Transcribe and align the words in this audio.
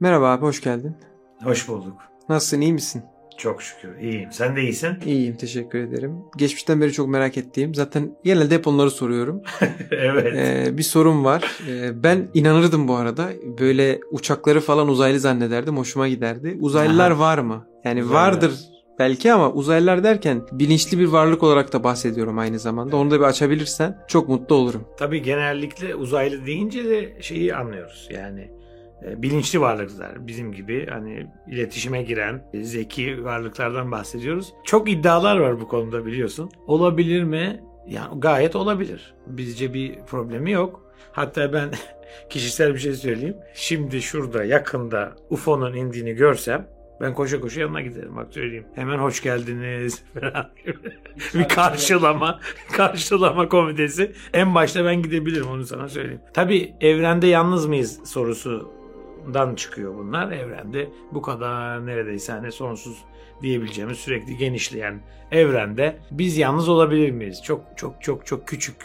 Merhaba 0.00 0.30
abi 0.30 0.42
hoş 0.42 0.60
geldin. 0.62 0.96
Hoş 1.42 1.68
bulduk. 1.68 1.96
Nasılsın 2.28 2.60
iyi 2.60 2.72
misin? 2.72 3.02
Çok 3.38 3.62
şükür 3.62 3.98
iyiyim. 3.98 4.32
Sen 4.32 4.56
de 4.56 4.62
iyisin. 4.62 4.88
İyiyim 5.06 5.36
teşekkür 5.36 5.78
ederim. 5.78 6.16
Geçmişten 6.36 6.80
beri 6.80 6.92
çok 6.92 7.08
merak 7.08 7.38
ettiğim 7.38 7.74
zaten 7.74 8.16
genelde 8.24 8.54
hep 8.54 8.66
onları 8.66 8.90
soruyorum. 8.90 9.42
evet. 9.90 10.34
Ee, 10.36 10.78
bir 10.78 10.82
sorum 10.82 11.24
var. 11.24 11.60
Ee, 11.68 12.02
ben 12.02 12.28
inanırdım 12.34 12.88
bu 12.88 12.94
arada. 12.94 13.28
Böyle 13.60 14.00
uçakları 14.10 14.60
falan 14.60 14.88
uzaylı 14.88 15.20
zannederdim. 15.20 15.76
Hoşuma 15.76 16.08
giderdi. 16.08 16.56
Uzaylılar 16.60 17.10
var 17.10 17.38
mı? 17.38 17.66
Yani 17.84 18.02
Uzaylılar. 18.02 18.26
vardır 18.32 18.52
belki 18.98 19.32
ama 19.32 19.52
uzaylılar 19.52 20.04
derken 20.04 20.42
bilinçli 20.52 20.98
bir 20.98 21.06
varlık 21.06 21.42
olarak 21.42 21.72
da 21.72 21.84
bahsediyorum 21.84 22.38
aynı 22.38 22.58
zamanda. 22.58 22.96
Onu 22.96 23.10
da 23.10 23.18
bir 23.20 23.24
açabilirsen 23.24 23.98
çok 24.08 24.28
mutlu 24.28 24.54
olurum. 24.54 24.84
Tabii 24.98 25.22
genellikle 25.22 25.94
uzaylı 25.94 26.46
deyince 26.46 26.84
de 26.84 27.22
şeyi 27.22 27.54
anlıyoruz. 27.54 28.08
Yani 28.12 28.59
bilinçli 29.02 29.60
varlıklar 29.60 30.26
bizim 30.26 30.52
gibi 30.52 30.86
hani 30.86 31.26
iletişime 31.48 32.02
giren 32.02 32.42
e, 32.52 32.64
zeki 32.64 33.24
varlıklardan 33.24 33.92
bahsediyoruz. 33.92 34.52
Çok 34.64 34.90
iddialar 34.90 35.36
var 35.36 35.60
bu 35.60 35.68
konuda 35.68 36.06
biliyorsun. 36.06 36.50
Olabilir 36.66 37.22
mi? 37.22 37.60
Yani 37.88 38.20
gayet 38.20 38.56
olabilir. 38.56 39.14
Bizce 39.26 39.74
bir 39.74 40.00
problemi 40.00 40.50
yok. 40.50 40.84
Hatta 41.12 41.52
ben 41.52 41.70
kişisel 42.30 42.74
bir 42.74 42.78
şey 42.78 42.94
söyleyeyim. 42.94 43.36
Şimdi 43.54 44.02
şurada 44.02 44.44
yakında 44.44 45.12
UFO'nun 45.30 45.74
indiğini 45.74 46.12
görsem 46.12 46.66
ben 47.00 47.14
koşa 47.14 47.40
koşa 47.40 47.60
yanına 47.60 47.80
giderim 47.80 48.16
bak 48.16 48.26
söyleyeyim. 48.30 48.66
Hemen 48.74 48.98
hoş 48.98 49.22
geldiniz 49.22 50.02
falan 50.20 50.50
bir 51.34 51.48
karşılama, 51.48 52.40
karşılama 52.72 53.48
komitesi. 53.48 54.12
En 54.32 54.54
başta 54.54 54.84
ben 54.84 55.02
gidebilirim 55.02 55.48
onu 55.48 55.66
sana 55.66 55.88
söyleyeyim. 55.88 56.20
Tabii 56.34 56.74
evrende 56.80 57.26
yalnız 57.26 57.66
mıyız 57.66 58.00
sorusundan 59.20 59.54
çıkıyor 59.54 59.94
bunlar. 59.94 60.32
Evrende 60.32 60.88
bu 61.12 61.22
kadar 61.22 61.86
neredeyse 61.86 62.32
hani 62.32 62.52
sonsuz 62.52 63.04
diyebileceğimiz 63.42 63.98
sürekli 63.98 64.36
genişleyen 64.36 65.00
evrende 65.30 65.96
biz 66.10 66.38
yalnız 66.38 66.68
olabilir 66.68 67.10
miyiz? 67.10 67.42
Çok 67.42 67.60
çok 67.76 68.02
çok 68.02 68.26
çok 68.26 68.48
küçük 68.48 68.76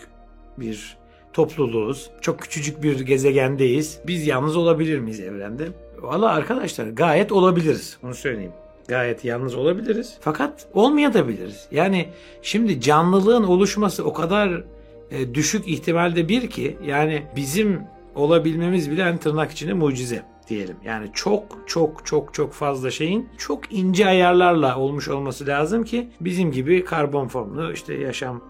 bir 0.58 0.98
topluluğuz. 1.34 2.10
Çok 2.22 2.40
küçücük 2.40 2.84
bir 2.84 3.00
gezegendeyiz. 3.00 4.00
Biz 4.08 4.28
yalnız 4.28 4.56
olabilir 4.56 5.00
miyiz 5.00 5.20
evrende? 5.20 5.68
Valla 6.02 6.30
arkadaşlar 6.30 6.88
gayet 6.88 7.32
olabiliriz. 7.32 7.98
Onu 8.04 8.14
söyleyeyim. 8.14 8.54
Gayet 8.88 9.26
yalnız 9.26 9.56
olabiliriz. 9.56 10.18
Fakat 10.22 10.68
olmayabiliriz. 10.74 11.68
Yani 11.72 12.10
şimdi 12.42 12.82
canlılığın 12.82 13.44
oluşması 13.44 14.04
o 14.04 14.14
kadar 14.14 14.64
e, 15.12 15.34
düşük 15.34 15.68
ihtimalde 15.68 16.30
bir 16.30 16.50
ki 16.50 16.78
yani 16.84 17.24
bizim 17.36 17.82
olabilmemiz 18.16 18.92
bile 18.92 19.02
en 19.02 19.18
tırnak 19.18 19.52
içinde 19.52 19.74
mucize 19.74 20.24
diyelim. 20.50 20.76
Yani 20.86 21.10
çok 21.14 21.44
çok 21.68 22.06
çok 22.06 22.34
çok 22.34 22.54
fazla 22.54 22.92
şeyin 22.92 23.30
çok 23.38 23.74
ince 23.74 24.08
ayarlarla 24.08 24.78
olmuş 24.80 25.10
olması 25.10 25.48
lazım 25.48 25.84
ki 25.84 26.10
bizim 26.22 26.52
gibi 26.52 26.86
karbon 26.86 27.28
formlu 27.28 27.74
işte 27.74 27.94
yaşam 27.94 28.42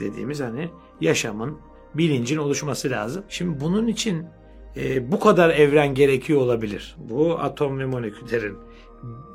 dediğimiz 0.00 0.40
hani 0.40 0.68
yaşamın 1.00 1.58
bilincin 1.94 2.36
oluşması 2.36 2.90
lazım. 2.90 3.24
Şimdi 3.28 3.60
bunun 3.60 3.86
için 3.86 4.26
e, 4.76 5.12
bu 5.12 5.20
kadar 5.20 5.50
evren 5.50 5.94
gerekiyor 5.94 6.40
olabilir. 6.40 6.96
Bu 6.98 7.38
atom 7.38 7.78
ve 7.78 7.86
moleküllerin 7.86 8.56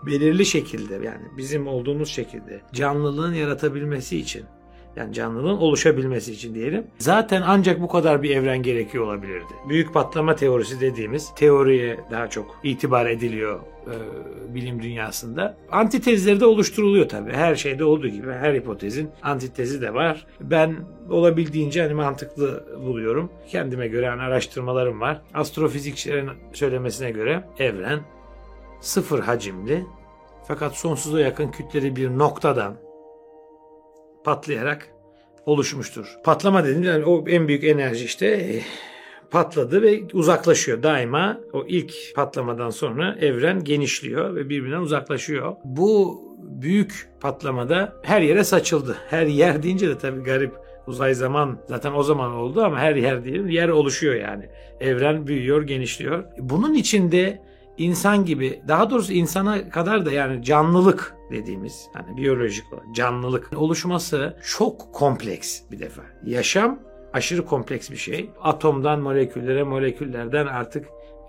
belirli 0.05 0.45
şekilde 0.45 0.93
yani 0.93 1.23
bizim 1.37 1.67
olduğumuz 1.67 2.09
şekilde 2.09 2.61
canlılığın 2.73 3.33
yaratabilmesi 3.33 4.17
için 4.17 4.43
yani 4.95 5.13
canlılığın 5.13 5.57
oluşabilmesi 5.57 6.31
için 6.31 6.55
diyelim. 6.55 6.87
Zaten 6.99 7.43
ancak 7.45 7.81
bu 7.81 7.87
kadar 7.87 8.23
bir 8.23 8.35
evren 8.35 8.63
gerekiyor 8.63 9.05
olabilirdi. 9.05 9.53
Büyük 9.69 9.93
patlama 9.93 10.35
teorisi 10.35 10.81
dediğimiz 10.81 11.35
teoriye 11.35 11.99
daha 12.11 12.29
çok 12.29 12.59
itibar 12.63 13.05
ediliyor 13.05 13.59
e, 13.59 13.95
bilim 14.55 14.81
dünyasında. 14.81 15.57
Antitezleri 15.71 16.39
de 16.39 16.45
oluşturuluyor 16.45 17.09
tabii. 17.09 17.31
Her 17.31 17.55
şeyde 17.55 17.85
olduğu 17.85 18.07
gibi 18.07 18.31
her 18.31 18.53
hipotezin 18.53 19.09
antitezi 19.23 19.81
de 19.81 19.93
var. 19.93 20.27
Ben 20.41 20.75
olabildiğince 21.09 21.81
hani 21.81 21.93
mantıklı 21.93 22.65
buluyorum. 22.85 23.31
Kendime 23.49 23.87
göre 23.87 24.09
hani 24.09 24.21
araştırmalarım 24.21 25.01
var. 25.01 25.21
Astrofizikçilerin 25.33 26.29
söylemesine 26.53 27.11
göre 27.11 27.43
evren 27.59 27.99
sıfır 28.81 29.19
hacimli 29.19 29.85
fakat 30.47 30.75
sonsuza 30.75 31.19
yakın 31.19 31.51
kütleli 31.51 31.95
bir 31.95 32.09
noktadan 32.09 32.75
patlayarak 34.25 34.87
oluşmuştur. 35.45 36.17
Patlama 36.23 36.63
dediğimiz 36.63 36.87
yani 36.87 37.05
o 37.05 37.27
en 37.27 37.47
büyük 37.47 37.63
enerji 37.63 38.05
işte 38.05 38.27
eh, 38.27 38.63
patladı 39.31 39.81
ve 39.81 40.01
uzaklaşıyor. 40.13 40.83
Daima 40.83 41.39
o 41.53 41.65
ilk 41.67 41.93
patlamadan 42.15 42.69
sonra 42.69 43.15
evren 43.21 43.63
genişliyor 43.63 44.35
ve 44.35 44.49
birbirinden 44.49 44.81
uzaklaşıyor. 44.81 45.55
Bu 45.63 46.21
büyük 46.43 47.09
patlamada 47.21 47.93
her 48.03 48.21
yere 48.21 48.43
saçıldı. 48.43 48.97
Her 49.09 49.25
yer 49.25 49.63
deyince 49.63 49.89
de 49.89 49.97
tabii 49.97 50.23
garip 50.23 50.53
uzay 50.87 51.13
zaman 51.13 51.59
zaten 51.69 51.93
o 51.93 52.03
zaman 52.03 52.31
oldu 52.31 52.63
ama 52.63 52.79
her 52.79 52.95
yer 52.95 53.25
değil 53.25 53.45
yer 53.45 53.69
oluşuyor 53.69 54.15
yani. 54.15 54.49
Evren 54.79 55.27
büyüyor, 55.27 55.63
genişliyor. 55.63 56.23
Bunun 56.39 56.73
içinde 56.73 57.41
insan 57.77 58.25
gibi 58.25 58.61
daha 58.67 58.89
doğrusu 58.89 59.13
insana 59.13 59.69
kadar 59.69 60.05
da 60.05 60.11
yani 60.11 60.43
canlılık 60.43 61.15
dediğimiz 61.31 61.87
hani 61.93 62.17
biyolojik 62.17 62.73
olarak 62.73 62.95
canlılık 62.95 63.49
oluşması 63.55 64.37
çok 64.43 64.93
kompleks 64.93 65.61
bir 65.71 65.79
defa. 65.79 66.01
Yaşam 66.25 66.79
aşırı 67.13 67.45
kompleks 67.45 67.91
bir 67.91 67.97
şey. 67.97 68.29
Atomdan 68.41 68.99
moleküllere, 68.99 69.63
moleküllerden 69.63 70.47
artık 70.47 70.85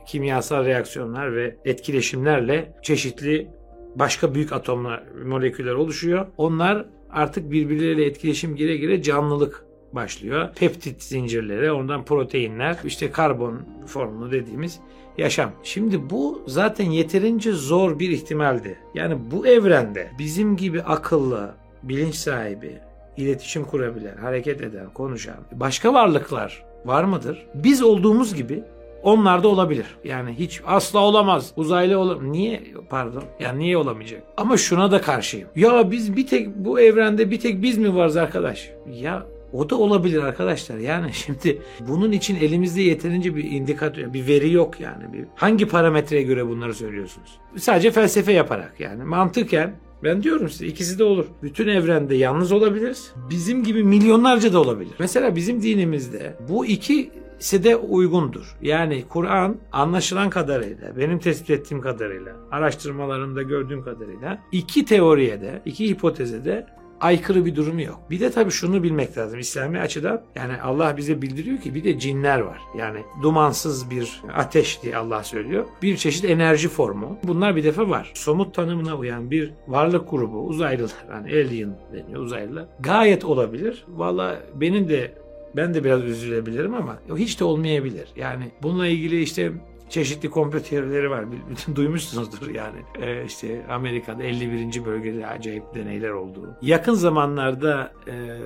kimyasal 0.07 0.65
reaksiyonlar 0.65 1.37
ve 1.37 1.57
etkileşimlerle 1.65 2.75
çeşitli 2.83 3.49
başka 3.97 4.35
büyük 4.35 4.53
atomlar, 4.53 5.03
moleküller 5.25 5.75
oluşuyor. 5.75 6.27
Onlar 6.37 6.87
artık 7.11 7.51
birbirleriyle 7.51 8.05
etkileşim 8.05 8.57
gire 8.57 8.77
gire 8.77 9.03
canlılık 9.03 9.65
başlıyor. 9.95 10.49
Peptit 10.55 11.03
zincirleri, 11.03 11.73
ondan 11.73 12.05
proteinler, 12.05 12.77
işte 12.85 13.11
karbon 13.11 13.61
formunu 13.87 14.31
dediğimiz 14.33 14.81
yaşam. 15.19 15.51
Şimdi 15.63 16.11
bu 16.11 16.43
zaten 16.47 16.91
yeterince 16.91 17.53
zor 17.53 17.99
bir 17.99 18.11
ihtimaldi. 18.11 18.79
Yani 18.95 19.17
bu 19.31 19.47
evrende 19.47 20.11
bizim 20.19 20.57
gibi 20.57 20.83
akıllı, 20.83 21.55
bilinç 21.83 22.15
sahibi, 22.15 22.79
iletişim 23.17 23.65
kurabilen, 23.65 24.17
hareket 24.17 24.61
eden, 24.61 24.87
konuşan 24.95 25.37
başka 25.53 25.95
varlıklar 25.95 26.65
var 26.85 27.05
mıdır? 27.05 27.47
Biz 27.55 27.83
olduğumuz 27.83 28.35
gibi 28.35 28.63
onlar 29.03 29.43
da 29.43 29.49
olabilir. 29.49 29.87
Yani 30.05 30.33
hiç 30.39 30.61
asla 30.67 30.99
olamaz. 30.99 31.53
Uzaylı 31.57 31.99
olamaz. 31.99 32.23
Niye 32.23 32.63
pardon? 32.91 33.25
Yani 33.41 33.59
niye 33.59 33.77
olamayacak? 33.77 34.23
Ama 34.37 34.57
şuna 34.57 34.91
da 34.91 35.01
karşıyım. 35.01 35.49
Ya 35.57 35.91
biz 35.91 36.17
bir 36.17 36.27
tek 36.27 36.57
bu 36.57 36.81
evrende 36.81 37.31
bir 37.31 37.41
tek 37.41 37.63
biz 37.63 37.79
mi 37.79 37.95
varız 37.95 38.17
arkadaş? 38.17 38.71
Ya 38.93 39.27
o 39.55 39.71
da 39.71 39.77
olabilir 39.77 40.23
arkadaşlar. 40.23 40.79
Yani 40.79 41.13
şimdi 41.13 41.63
bunun 41.89 42.13
için 42.13 42.37
elimizde 42.37 42.83
yeterince 42.83 43.37
bir 43.37 43.45
indikatör, 43.45 44.13
bir 44.13 44.27
veri 44.27 44.53
yok 44.53 44.81
yani. 44.81 45.13
Bir, 45.13 45.25
hangi 45.35 45.69
parametreye 45.69 46.23
göre 46.23 46.49
bunları 46.49 46.75
söylüyorsunuz? 46.75 47.39
Sadece 47.57 47.91
felsefe 47.91 48.33
yaparak 48.33 48.81
yani 48.81 49.05
mantıken 49.05 49.75
ben 50.05 50.23
diyorum 50.23 50.49
size 50.49 50.67
ikisi 50.67 50.99
de 50.99 51.05
olur. 51.05 51.27
Bütün 51.43 51.69
evrende 51.69 52.15
yalnız 52.15 52.53
olabiliriz. 52.53 53.13
Bizim 53.31 53.65
gibi 53.65 53.85
milyonlarca 53.85 54.53
da 54.53 54.61
olabilir. 54.61 54.93
Mesela 54.99 55.37
bizim 55.37 55.63
dinimizde 55.63 56.37
bu 56.49 56.67
ikisi 56.67 57.65
de 57.65 57.77
uygundur. 57.77 58.57
Yani 58.63 59.05
Kur'an 59.09 59.57
anlaşılan 59.73 60.31
kadarıyla, 60.31 60.97
benim 60.97 61.19
tespit 61.19 61.51
ettiğim 61.51 61.81
kadarıyla, 61.81 62.33
araştırmalarımda 62.51 63.43
gördüğüm 63.43 63.83
kadarıyla 63.83 64.43
iki 64.53 64.85
teoriye 64.85 65.41
de, 65.41 65.63
iki 65.65 65.89
hipoteze 65.89 66.45
de 66.45 66.67
aykırı 67.01 67.45
bir 67.45 67.57
durumu 67.57 67.83
yok. 67.83 68.01
Bir 68.11 68.21
de 68.21 68.31
tabii 68.31 68.51
şunu 68.51 68.83
bilmek 68.83 69.19
lazım 69.19 69.39
İslami 69.39 69.81
açıdan. 69.81 70.23
Yani 70.35 70.61
Allah 70.63 70.97
bize 70.97 71.23
bildiriyor 71.23 71.59
ki 71.59 71.75
bir 71.75 71.85
de 71.85 71.99
cinler 71.99 72.41
var. 72.41 72.59
Yani 72.79 72.99
dumansız 73.23 73.91
bir 73.91 74.23
ateş 74.35 74.83
diye 74.83 74.97
Allah 74.97 75.25
söylüyor. 75.25 75.65
Bir 75.83 75.97
çeşit 75.97 76.25
enerji 76.25 76.69
formu. 76.69 77.19
Bunlar 77.25 77.57
bir 77.57 77.65
defa 77.65 77.89
var. 77.89 78.11
Somut 78.15 78.55
tanımına 78.55 78.97
uyan 78.97 79.31
bir 79.31 79.53
varlık 79.69 80.11
grubu 80.11 80.47
uzaylılar. 80.47 80.93
Yani 81.11 81.27
alien 81.33 81.79
deniyor 81.93 82.21
uzaylılar. 82.21 82.65
Gayet 82.81 83.25
olabilir. 83.25 83.85
Valla 83.89 84.41
benim 84.55 84.89
de 84.89 85.13
ben 85.57 85.75
de 85.75 85.85
biraz 85.85 86.05
üzülebilirim 86.05 86.75
ama 86.75 86.99
hiç 87.17 87.41
de 87.41 87.45
olmayabilir. 87.45 88.09
Yani 88.17 88.45
bununla 88.63 88.87
ilgili 88.87 89.23
işte 89.23 89.53
çeşitli 89.89 90.31
komplo 90.31 90.61
teorileri 90.61 91.11
var. 91.11 91.25
Duymuşsunuzdur 91.75 92.55
yani. 92.55 92.79
Ee, 93.01 93.25
işte 93.25 93.67
Amerika'da 93.69 94.23
51. 94.23 94.85
bölgede 94.85 95.27
acayip 95.27 95.75
deneyler 95.75 96.11
olduğu. 96.11 96.57
Yakın 96.63 96.95
zamanlarda 96.95 97.93
e, 98.07 98.39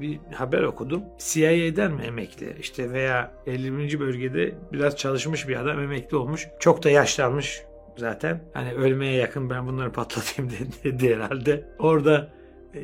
bir 0.00 0.18
haber 0.34 0.62
okudum. 0.62 1.02
CIA'den 1.18 1.92
mi 1.92 2.02
emekli? 2.02 2.56
İşte 2.60 2.92
veya 2.92 3.32
51. 3.46 4.00
bölgede 4.00 4.54
biraz 4.72 4.96
çalışmış 4.96 5.48
bir 5.48 5.60
adam 5.60 5.80
emekli 5.80 6.16
olmuş. 6.16 6.48
Çok 6.60 6.84
da 6.84 6.90
yaşlanmış 6.90 7.62
zaten. 7.96 8.44
Hani 8.54 8.72
ölmeye 8.72 9.14
yakın 9.14 9.50
ben 9.50 9.66
bunları 9.66 9.92
patlatayım 9.92 10.50
dedi 10.84 11.14
herhalde. 11.14 11.64
Orada 11.78 12.30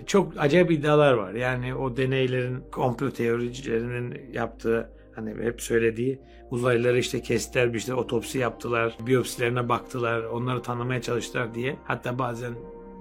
çok 0.06 0.32
acayip 0.38 0.70
iddialar 0.70 1.12
var. 1.12 1.32
Yani 1.32 1.74
o 1.74 1.96
deneylerin 1.96 2.60
komplo 2.72 3.10
teoricilerinin 3.10 4.32
yaptığı 4.32 4.90
Hani 5.16 5.44
hep 5.44 5.62
söylediği 5.62 6.18
uzaylıları 6.50 6.98
işte 6.98 7.22
kestiler, 7.22 7.72
bir 7.72 7.78
işte 7.78 7.94
otopsi 7.94 8.38
yaptılar, 8.38 8.96
biyopsilerine 9.06 9.68
baktılar, 9.68 10.24
onları 10.24 10.62
tanımaya 10.62 11.02
çalıştılar 11.02 11.54
diye. 11.54 11.76
Hatta 11.84 12.18
bazen 12.18 12.54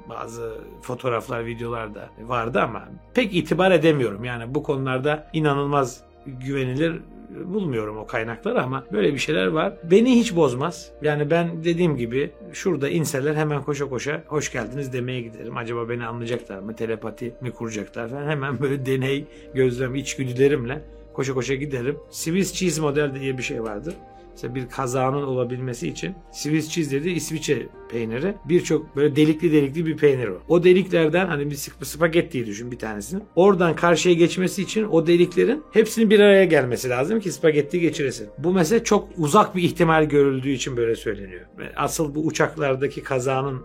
bazı 0.10 0.54
fotoğraflar, 0.81 1.45
videolar 1.45 1.95
da 1.95 2.10
vardı 2.21 2.62
ama 2.62 2.89
pek 3.13 3.36
itibar 3.36 3.71
edemiyorum. 3.71 4.24
Yani 4.24 4.56
bu 4.56 4.63
konularda 4.63 5.27
inanılmaz 5.33 6.04
güvenilir 6.25 7.01
bulmuyorum 7.45 7.98
o 7.98 8.07
kaynakları 8.07 8.62
ama 8.62 8.83
böyle 8.92 9.13
bir 9.13 9.19
şeyler 9.19 9.48
var. 9.48 9.74
Beni 9.83 10.15
hiç 10.15 10.36
bozmaz. 10.36 10.92
Yani 11.01 11.30
ben 11.31 11.63
dediğim 11.63 11.98
gibi 11.98 12.31
şurada 12.54 12.89
inseler 12.89 13.36
hemen 13.36 13.62
koşa 13.62 13.89
koşa 13.89 14.24
hoş 14.27 14.51
geldiniz 14.51 14.94
demeye 14.94 15.21
giderim. 15.21 15.57
Acaba 15.57 15.89
beni 15.89 16.06
anlayacaklar 16.06 16.60
mı? 16.60 16.75
Telepati 16.75 17.36
mi 17.42 17.51
kuracaklar 17.51 18.10
falan. 18.10 18.30
Hemen 18.30 18.60
böyle 18.60 18.86
deney, 18.86 19.25
gözlem, 19.54 19.95
içgüdülerimle 19.95 20.81
koşa 21.13 21.33
koşa 21.33 21.56
giderim. 21.56 21.98
Swiss 22.10 22.54
cheese 22.54 22.81
model 22.81 23.15
diye 23.19 23.38
bir 23.38 23.44
şey 23.44 23.63
vardır. 23.63 23.95
İşte 24.36 24.56
bir 24.56 24.69
kazanın 24.69 25.24
olabilmesi 25.24 25.88
için 25.88 26.15
Swiss 26.31 26.69
cheese 26.69 26.92
dedi 26.92 27.10
İsviçre 27.10 27.68
peyniri. 27.92 28.33
Birçok 28.45 28.95
böyle 28.95 29.15
delikli 29.15 29.51
delikli 29.51 29.86
bir 29.86 29.98
peynir 29.98 30.27
o. 30.27 30.42
O 30.48 30.63
deliklerden 30.63 31.27
hani 31.27 31.51
bir 31.51 31.56
spagettiyi 31.86 32.45
düşün 32.45 32.71
bir 32.71 32.80
tanesini. 32.80 33.21
Oradan 33.36 33.75
karşıya 33.75 34.15
geçmesi 34.15 34.62
için 34.62 34.83
o 34.83 35.07
deliklerin 35.07 35.63
hepsinin 35.71 36.10
bir 36.10 36.19
araya 36.19 36.45
gelmesi 36.45 36.89
lazım 36.89 37.19
ki 37.19 37.31
spagetti 37.31 37.80
geçiresin. 37.80 38.30
Bu 38.38 38.54
mesele 38.54 38.83
çok 38.83 39.10
uzak 39.18 39.56
bir 39.56 39.63
ihtimal 39.63 40.04
görüldüğü 40.04 40.50
için 40.50 40.77
böyle 40.77 40.95
söyleniyor. 40.95 41.42
Asıl 41.75 42.15
bu 42.15 42.19
uçaklardaki 42.25 43.04
kazanın 43.04 43.62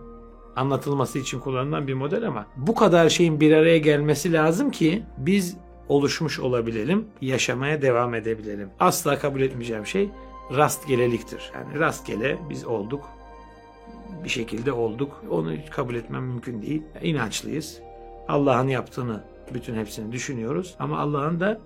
anlatılması 0.55 1.19
için 1.19 1.39
kullanılan 1.39 1.87
bir 1.87 1.93
model 1.93 2.27
ama 2.27 2.47
bu 2.57 2.75
kadar 2.75 3.09
şeyin 3.09 3.39
bir 3.39 3.51
araya 3.51 3.77
gelmesi 3.77 4.33
lazım 4.33 4.71
ki 4.71 5.03
biz 5.17 5.57
oluşmuş 5.89 6.39
olabilelim, 6.39 7.07
yaşamaya 7.21 7.81
devam 7.81 8.15
edebilelim. 8.15 8.69
Asla 8.79 9.19
kabul 9.19 9.41
etmeyeceğim 9.41 9.85
şey 9.85 10.09
rastgeleliktir. 10.55 11.51
Yani 11.55 11.79
rastgele 11.79 12.37
biz 12.49 12.65
olduk. 12.65 13.09
Bir 14.23 14.29
şekilde 14.29 14.71
olduk. 14.71 15.23
Onu 15.29 15.53
kabul 15.69 15.95
etmem 15.95 16.23
mümkün 16.23 16.61
değil. 16.61 16.83
İnançlıyız. 17.01 17.79
Allah'ın 18.27 18.67
yaptığını 18.67 19.23
bütün 19.53 19.75
hepsini 19.75 20.11
düşünüyoruz. 20.11 20.75
Ama 20.79 20.99
Allah'ın 20.99 21.39
da 21.39 21.59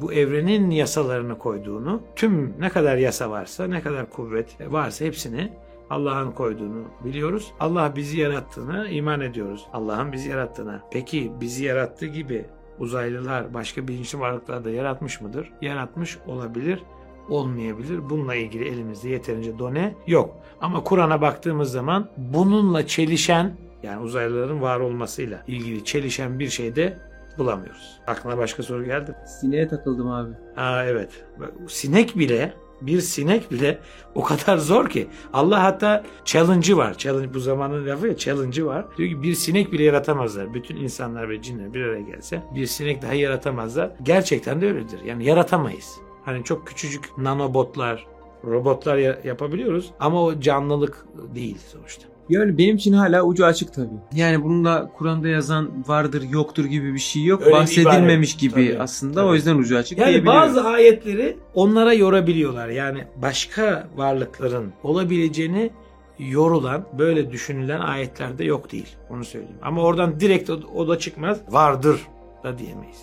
bu 0.00 0.12
evrenin 0.12 0.70
yasalarını 0.70 1.38
koyduğunu, 1.38 2.02
tüm 2.16 2.60
ne 2.60 2.68
kadar 2.68 2.96
yasa 2.96 3.30
varsa, 3.30 3.66
ne 3.66 3.82
kadar 3.82 4.10
kuvvet 4.10 4.56
varsa 4.72 5.04
hepsini 5.04 5.52
Allah'ın 5.90 6.32
koyduğunu 6.32 6.84
biliyoruz. 7.04 7.52
Allah 7.60 7.92
bizi 7.96 8.20
yarattığına 8.20 8.88
iman 8.88 9.20
ediyoruz. 9.20 9.66
Allah'ın 9.72 10.12
bizi 10.12 10.28
yarattığına. 10.28 10.82
Peki 10.92 11.32
bizi 11.40 11.64
yarattığı 11.64 12.06
gibi 12.06 12.44
uzaylılar 12.78 13.54
başka 13.54 13.88
bilinçli 13.88 14.20
varlıklar 14.20 14.64
da 14.64 14.70
yaratmış 14.70 15.20
mıdır? 15.20 15.52
Yaratmış 15.60 16.18
olabilir 16.26 16.82
olmayabilir. 17.28 18.10
Bununla 18.10 18.34
ilgili 18.34 18.68
elimizde 18.68 19.08
yeterince 19.08 19.58
done 19.58 19.94
yok. 20.06 20.36
Ama 20.60 20.84
Kur'an'a 20.84 21.20
baktığımız 21.20 21.72
zaman 21.72 22.08
bununla 22.16 22.86
çelişen 22.86 23.56
yani 23.82 24.02
uzaylıların 24.02 24.62
var 24.62 24.80
olmasıyla 24.80 25.42
ilgili 25.46 25.84
çelişen 25.84 26.38
bir 26.38 26.48
şey 26.48 26.76
de 26.76 26.98
bulamıyoruz. 27.38 28.00
Aklına 28.06 28.38
başka 28.38 28.62
soru 28.62 28.84
geldi 28.84 29.10
mi? 29.10 29.16
Sineğe 29.40 29.68
takıldım 29.68 30.10
abi. 30.10 30.30
Aa 30.56 30.84
evet. 30.84 31.24
Sinek 31.68 32.18
bile 32.18 32.52
bir 32.86 33.00
sinek 33.00 33.50
bile 33.50 33.78
o 34.14 34.22
kadar 34.22 34.58
zor 34.58 34.88
ki. 34.88 35.06
Allah 35.32 35.62
hatta 35.62 36.04
challenge'ı 36.24 36.76
var. 36.76 36.98
Challenge 36.98 37.34
bu 37.34 37.40
zamanın 37.40 37.86
lafı 37.86 38.08
ya 38.08 38.16
challenge'ı 38.16 38.66
var. 38.66 38.84
Diyor 38.96 39.10
ki 39.10 39.22
bir 39.22 39.34
sinek 39.34 39.72
bile 39.72 39.82
yaratamazlar. 39.82 40.54
Bütün 40.54 40.76
insanlar 40.76 41.28
ve 41.30 41.42
cinler 41.42 41.74
bir 41.74 41.80
araya 41.80 42.00
gelse 42.00 42.42
bir 42.54 42.66
sinek 42.66 43.02
daha 43.02 43.14
yaratamazlar. 43.14 43.90
Gerçekten 44.02 44.60
de 44.60 44.66
öyledir. 44.66 45.00
Yani 45.04 45.24
yaratamayız. 45.24 45.96
Hani 46.24 46.44
çok 46.44 46.66
küçücük 46.66 47.18
nanobotlar, 47.18 48.06
robotlar 48.46 49.24
yapabiliyoruz 49.24 49.90
ama 50.00 50.22
o 50.22 50.40
canlılık 50.40 51.06
değil 51.34 51.58
sonuçta. 51.72 52.04
Yani 52.28 52.58
benim 52.58 52.76
için 52.76 52.92
hala 52.92 53.22
ucu 53.22 53.46
açık 53.46 53.74
tabii. 53.74 53.88
Yani 54.14 54.44
bunun 54.44 54.64
da 54.64 54.90
Kur'an'da 54.98 55.28
yazan 55.28 55.70
vardır 55.86 56.22
yoktur 56.30 56.64
gibi 56.64 56.94
bir 56.94 56.98
şey 56.98 57.24
yok. 57.24 57.42
Öyle 57.42 57.52
Bahsedilmemiş 57.52 58.36
gibi 58.36 58.52
Tabii, 58.52 58.78
aslında. 58.80 59.14
tabii. 59.14 59.26
O 59.26 59.34
yüzden 59.34 59.56
ucu 59.56 59.76
açık 59.76 59.98
Yani 59.98 60.26
bazı 60.26 60.64
ayetleri 60.64 61.36
onlara 61.54 61.92
yorabiliyorlar. 61.92 62.68
Yani 62.68 63.04
başka 63.22 63.88
varlıkların 63.96 64.72
olabileceğini 64.82 65.70
yorulan, 66.18 66.84
böyle 66.98 67.30
düşünülen 67.32 67.80
ayetlerde 67.80 68.44
yok 68.44 68.72
değil. 68.72 68.96
Onu 69.10 69.24
söyleyeyim. 69.24 69.56
Ama 69.62 69.82
oradan 69.82 70.20
direkt 70.20 70.50
o, 70.50 70.60
o 70.74 70.88
da 70.88 70.98
çıkmaz. 70.98 71.40
Vardır 71.48 72.00
da 72.44 72.58
diyemeyiz. 72.58 72.98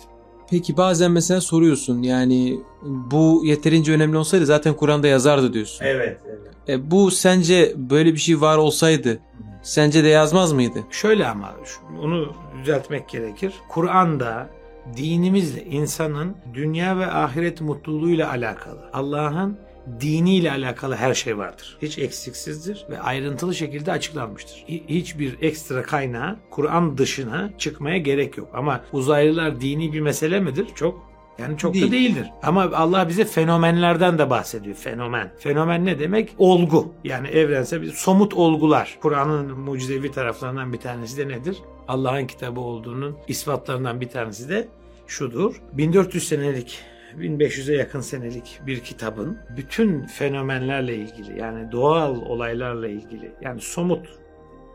Peki 0.52 0.76
bazen 0.76 1.10
mesela 1.10 1.40
soruyorsun 1.40 2.02
yani 2.02 2.60
bu 2.82 3.42
yeterince 3.44 3.92
önemli 3.92 4.16
olsaydı 4.16 4.46
zaten 4.46 4.74
Kur'an'da 4.74 5.06
yazardı 5.06 5.52
diyorsun. 5.52 5.84
Evet, 5.84 6.18
evet. 6.26 6.68
E, 6.68 6.90
bu 6.90 7.10
sence 7.10 7.72
böyle 7.76 8.12
bir 8.12 8.18
şey 8.18 8.40
var 8.40 8.58
olsaydı 8.58 9.20
sence 9.62 10.04
de 10.04 10.08
yazmaz 10.08 10.52
mıydı? 10.52 10.78
Şöyle 10.90 11.26
ama 11.26 11.54
onu 12.02 12.32
düzeltmek 12.60 13.08
gerekir. 13.08 13.52
Kur'an'da 13.68 14.50
dinimizle 14.96 15.64
insanın 15.64 16.36
dünya 16.54 16.98
ve 16.98 17.06
ahiret 17.06 17.60
mutluluğuyla 17.60 18.30
alakalı, 18.30 18.90
Allah'ın 18.92 19.58
diniyle 20.00 20.50
alakalı 20.50 20.94
her 20.96 21.14
şey 21.14 21.38
vardır. 21.38 21.76
Hiç 21.82 21.98
eksiksizdir 21.98 22.86
ve 22.90 23.00
ayrıntılı 23.00 23.54
şekilde 23.54 23.92
açıklanmıştır. 23.92 24.64
Hi- 24.68 24.88
Hiçbir 24.88 25.36
ekstra 25.42 25.82
kaynağı 25.82 26.36
Kur'an 26.50 26.98
dışına 26.98 27.50
çıkmaya 27.58 27.98
gerek 27.98 28.36
yok. 28.38 28.48
Ama 28.54 28.80
uzaylılar 28.92 29.60
dini 29.60 29.92
bir 29.92 30.00
mesele 30.00 30.40
midir? 30.40 30.66
Çok 30.74 31.12
yani 31.38 31.58
çok 31.58 31.74
Değil. 31.74 31.86
da 31.88 31.92
değildir. 31.92 32.26
Ama 32.42 32.62
Allah 32.74 33.08
bize 33.08 33.24
fenomenlerden 33.24 34.18
de 34.18 34.30
bahsediyor. 34.30 34.76
Fenomen. 34.76 35.32
Fenomen 35.38 35.84
ne 35.84 35.98
demek? 35.98 36.34
Olgu. 36.38 36.94
Yani 37.04 37.28
evrensel 37.28 37.82
bir 37.82 37.92
somut 37.92 38.34
olgular. 38.34 38.98
Kur'an'ın 39.02 39.58
mucizevi 39.58 40.10
taraflarından 40.12 40.72
bir 40.72 40.78
tanesi 40.78 41.18
de 41.18 41.28
nedir? 41.28 41.56
Allah'ın 41.88 42.26
kitabı 42.26 42.60
olduğunun 42.60 43.16
ispatlarından 43.28 44.00
bir 44.00 44.08
tanesi 44.08 44.48
de 44.48 44.68
şudur. 45.06 45.54
1400 45.72 46.28
senelik 46.28 46.78
1500'e 47.18 47.76
yakın 47.76 48.00
senelik 48.00 48.60
bir 48.66 48.80
kitabın 48.80 49.38
bütün 49.56 50.06
fenomenlerle 50.06 50.96
ilgili 50.96 51.40
yani 51.40 51.72
doğal 51.72 52.16
olaylarla 52.16 52.88
ilgili 52.88 53.32
yani 53.42 53.60
somut 53.60 54.22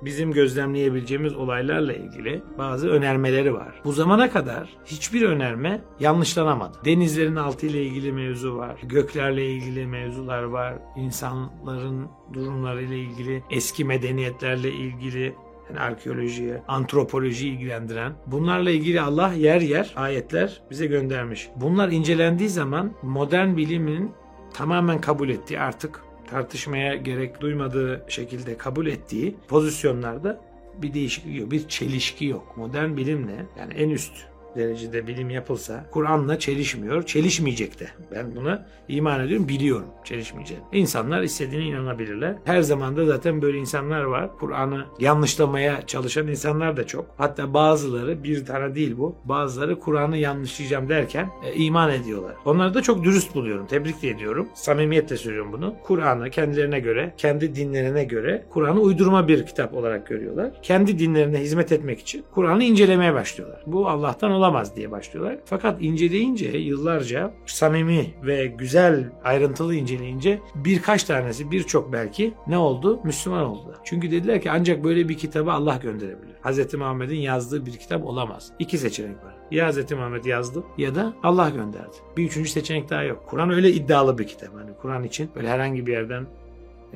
bizim 0.01 0.31
gözlemleyebileceğimiz 0.31 1.35
olaylarla 1.35 1.93
ilgili 1.93 2.43
bazı 2.57 2.89
önermeleri 2.89 3.53
var. 3.53 3.81
Bu 3.85 3.91
zamana 3.91 4.29
kadar 4.29 4.69
hiçbir 4.85 5.21
önerme 5.21 5.81
yanlışlanamadı. 5.99 6.77
Denizlerin 6.85 7.35
altı 7.35 7.67
ile 7.67 7.83
ilgili 7.83 8.11
mevzu 8.11 8.57
var. 8.57 8.79
Göklerle 8.83 9.45
ilgili 9.45 9.87
mevzular 9.87 10.43
var. 10.43 10.75
İnsanların 10.95 12.07
durumları 12.33 12.83
ile 12.83 12.99
ilgili, 12.99 13.43
eski 13.51 13.85
medeniyetlerle 13.85 14.71
ilgili 14.71 15.35
yani 15.69 15.79
arkeolojiye, 15.79 16.61
antropoloji 16.67 17.47
ilgilendiren. 17.47 18.13
Bunlarla 18.27 18.71
ilgili 18.71 19.01
Allah 19.01 19.33
yer 19.33 19.61
yer 19.61 19.93
ayetler 19.95 20.61
bize 20.71 20.85
göndermiş. 20.85 21.49
Bunlar 21.55 21.89
incelendiği 21.89 22.49
zaman 22.49 22.91
modern 23.01 23.57
bilimin 23.57 24.11
tamamen 24.53 25.01
kabul 25.01 25.29
ettiği 25.29 25.59
artık 25.59 26.01
tartışmaya 26.29 26.95
gerek 26.95 27.41
duymadığı 27.41 28.05
şekilde 28.07 28.57
kabul 28.57 28.87
ettiği 28.87 29.35
pozisyonlarda 29.47 30.41
bir 30.81 30.93
değişiklik 30.93 31.39
yok, 31.39 31.51
bir 31.51 31.67
çelişki 31.67 32.25
yok. 32.25 32.57
Modern 32.57 32.97
bilimle 32.97 33.45
yani 33.59 33.73
en 33.73 33.89
üst 33.89 34.13
derecede 34.57 35.07
bilim 35.07 35.29
yapılsa 35.29 35.85
Kur'an'la 35.91 36.39
çelişmiyor, 36.39 37.03
çelişmeyecek 37.03 37.79
de. 37.79 37.87
Ben 38.11 38.35
buna 38.35 38.65
iman 38.87 39.25
ediyorum, 39.25 39.47
biliyorum 39.47 39.87
çelişmeyeceğini. 40.03 40.63
İnsanlar 40.71 41.21
istediğine 41.21 41.65
inanabilirler. 41.65 42.35
Her 42.45 42.61
zaman 42.61 42.97
da 42.97 43.05
zaten 43.05 43.41
böyle 43.41 43.57
insanlar 43.57 44.03
var. 44.03 44.29
Kur'an'ı 44.39 44.85
yanlışlamaya 44.99 45.87
çalışan 45.87 46.27
insanlar 46.27 46.77
da 46.77 46.87
çok. 46.87 47.05
Hatta 47.17 47.53
bazıları 47.53 48.23
bir 48.23 48.45
tane 48.45 48.75
değil 48.75 48.97
bu. 48.97 49.15
Bazıları 49.25 49.79
Kur'an'ı 49.79 50.17
yanlışlayacağım 50.17 50.89
derken 50.89 51.29
e, 51.45 51.53
iman 51.53 51.91
ediyorlar. 51.91 52.33
Onları 52.45 52.73
da 52.73 52.81
çok 52.81 53.03
dürüst 53.03 53.35
buluyorum. 53.35 53.67
Tebrik 53.67 54.03
ediyorum. 54.03 54.47
Samimiyetle 54.53 55.17
söylüyorum 55.17 55.53
bunu. 55.53 55.75
Kur'an'ı 55.83 56.29
kendilerine 56.29 56.79
göre, 56.79 57.13
kendi 57.17 57.55
dinlerine 57.55 58.03
göre 58.03 58.45
Kur'an'ı 58.49 58.79
uydurma 58.79 59.27
bir 59.27 59.45
kitap 59.45 59.73
olarak 59.73 60.07
görüyorlar. 60.07 60.51
Kendi 60.61 60.99
dinlerine 60.99 61.39
hizmet 61.39 61.71
etmek 61.71 61.99
için 61.99 62.25
Kur'an'ı 62.31 62.63
incelemeye 62.63 63.13
başlıyorlar. 63.13 63.61
Bu 63.65 63.89
Allah'tan 63.89 64.31
olamaz 64.47 64.75
diye 64.75 64.91
başlıyorlar. 64.91 65.37
Fakat 65.45 65.81
inceleyince 65.81 66.57
yıllarca 66.57 67.33
samimi 67.45 68.05
ve 68.23 68.45
güzel 68.45 69.11
ayrıntılı 69.23 69.75
inceleyince 69.75 70.39
birkaç 70.55 71.03
tanesi 71.03 71.51
birçok 71.51 71.93
belki 71.93 72.33
ne 72.47 72.57
oldu? 72.57 72.99
Müslüman 73.03 73.45
oldular. 73.45 73.77
Çünkü 73.83 74.11
dediler 74.11 74.41
ki 74.41 74.51
ancak 74.51 74.83
böyle 74.83 75.09
bir 75.09 75.17
kitabı 75.17 75.51
Allah 75.51 75.79
gönderebilir. 75.83 76.35
Hz. 76.43 76.73
Muhammed'in 76.73 77.19
yazdığı 77.19 77.65
bir 77.65 77.71
kitap 77.71 78.05
olamaz. 78.05 78.51
İki 78.59 78.77
seçenek 78.77 79.23
var. 79.23 79.35
Ya 79.51 79.71
Hz. 79.71 79.91
Muhammed 79.91 80.25
yazdı 80.25 80.63
ya 80.77 80.95
da 80.95 81.13
Allah 81.23 81.49
gönderdi. 81.49 81.95
Bir 82.17 82.23
üçüncü 82.23 82.49
seçenek 82.49 82.89
daha 82.89 83.03
yok. 83.03 83.23
Kur'an 83.27 83.49
öyle 83.49 83.71
iddialı 83.71 84.17
bir 84.17 84.27
kitap. 84.27 84.55
Hani 84.55 84.71
Kur'an 84.81 85.03
için 85.03 85.29
böyle 85.35 85.49
herhangi 85.49 85.87
bir 85.87 85.91
yerden 85.91 86.27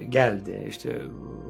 geldi. 0.09 0.65
İşte 0.69 1.01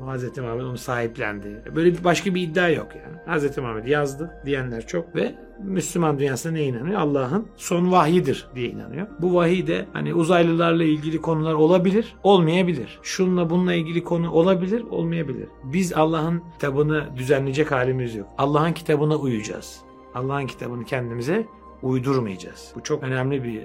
Hazreti 0.05 0.41
Muhammed 0.41 0.63
onu 0.63 0.77
sahiplendi. 0.77 1.63
Böyle 1.75 1.93
bir 1.93 2.03
başka 2.03 2.35
bir 2.35 2.41
iddia 2.41 2.69
yok 2.69 2.87
yani. 2.95 3.17
Hazreti 3.25 3.61
Muhammed 3.61 3.85
yazdı 3.85 4.41
diyenler 4.45 4.87
çok 4.87 5.15
ve 5.15 5.35
Müslüman 5.63 6.19
dünyasında 6.19 6.53
ne 6.53 6.63
inanıyor? 6.63 6.99
Allah'ın 6.99 7.47
son 7.55 7.91
vahyidir 7.91 8.47
diye 8.55 8.69
inanıyor. 8.69 9.07
Bu 9.19 9.35
vahiy 9.35 9.67
de 9.67 9.85
hani 9.93 10.13
uzaylılarla 10.13 10.83
ilgili 10.83 11.21
konular 11.21 11.53
olabilir, 11.53 12.15
olmayabilir. 12.23 12.99
Şunla 13.03 13.49
bununla 13.49 13.73
ilgili 13.73 14.03
konu 14.03 14.31
olabilir, 14.31 14.83
olmayabilir. 14.89 15.47
Biz 15.63 15.93
Allah'ın 15.93 16.43
kitabını 16.53 17.07
düzenleyecek 17.17 17.71
halimiz 17.71 18.15
yok. 18.15 18.27
Allah'ın 18.37 18.73
kitabına 18.73 19.15
uyacağız. 19.15 19.81
Allah'ın 20.15 20.47
kitabını 20.47 20.85
kendimize 20.85 21.47
uydurmayacağız. 21.81 22.73
Bu 22.75 22.83
çok 22.83 23.03
önemli 23.03 23.43
bir 23.43 23.61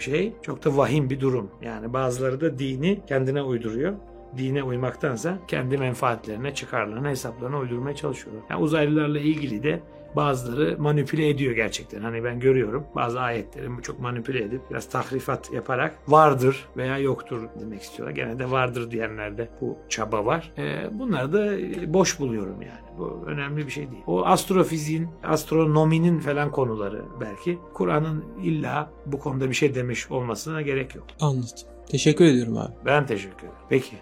şey. 0.00 0.32
Çok 0.42 0.64
da 0.64 0.76
vahim 0.76 1.10
bir 1.10 1.20
durum. 1.20 1.50
Yani 1.62 1.92
bazıları 1.92 2.40
da 2.40 2.58
dini 2.58 3.00
kendine 3.08 3.42
uyduruyor. 3.42 3.92
Dine 4.36 4.62
uymaktansa 4.62 5.38
kendi 5.48 5.78
menfaatlerine, 5.78 6.54
çıkarlarına, 6.54 7.08
hesaplarına 7.08 7.58
uydurmaya 7.58 7.96
çalışıyorlar. 7.96 8.42
Yani 8.50 8.62
uzaylılarla 8.62 9.18
ilgili 9.18 9.62
de 9.62 9.82
bazıları 10.16 10.76
manipüle 10.78 11.28
ediyor 11.28 11.52
gerçekten. 11.52 12.00
Hani 12.00 12.24
ben 12.24 12.40
görüyorum 12.40 12.86
bazı 12.94 13.20
ayetleri 13.20 13.68
çok 13.82 14.00
manipüle 14.00 14.44
edip 14.44 14.60
biraz 14.70 14.88
tahrifat 14.88 15.52
yaparak 15.52 15.94
vardır 16.08 16.68
veya 16.76 16.98
yoktur 16.98 17.42
demek 17.60 17.82
istiyorlar. 17.82 18.16
Gene 18.16 18.38
de 18.38 18.50
vardır 18.50 18.90
diyenlerde 18.90 19.48
bu 19.60 19.78
çaba 19.88 20.26
var. 20.26 20.52
Ee, 20.58 20.98
bunları 20.98 21.32
da 21.32 21.56
boş 21.94 22.20
buluyorum 22.20 22.62
yani. 22.62 22.98
Bu 22.98 23.22
önemli 23.26 23.66
bir 23.66 23.70
şey 23.72 23.90
değil. 23.90 24.02
O 24.06 24.26
astrofiziğin, 24.26 25.08
astronominin 25.24 26.18
falan 26.18 26.50
konuları 26.50 27.04
belki. 27.20 27.58
Kur'an'ın 27.74 28.24
illa 28.42 28.90
bu 29.06 29.18
konuda 29.18 29.48
bir 29.48 29.54
şey 29.54 29.74
demiş 29.74 30.10
olmasına 30.10 30.62
gerek 30.62 30.94
yok. 30.94 31.06
Anladım. 31.20 31.48
Teşekkür 31.90 32.24
ediyorum 32.24 32.56
abi. 32.56 32.72
Ben 32.84 33.06
teşekkür 33.06 33.38
ederim. 33.38 33.52
Peki. 33.68 33.96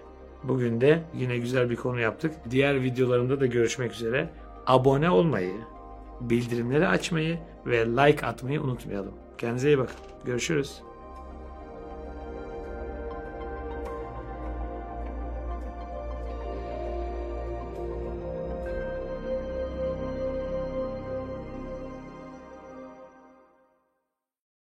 Bugün 0.44 0.80
de 0.80 1.02
yine 1.14 1.38
güzel 1.38 1.70
bir 1.70 1.76
konu 1.76 2.00
yaptık. 2.00 2.34
Diğer 2.50 2.82
videolarımda 2.82 3.40
da 3.40 3.46
görüşmek 3.46 3.92
üzere. 3.92 4.30
Abone 4.66 5.10
olmayı, 5.10 5.52
bildirimleri 6.20 6.88
açmayı 6.88 7.38
ve 7.66 7.86
like 7.86 8.26
atmayı 8.26 8.62
unutmayalım. 8.62 9.14
Kendinize 9.38 9.68
iyi 9.68 9.78
bakın. 9.78 9.96
Görüşürüz. 10.24 10.82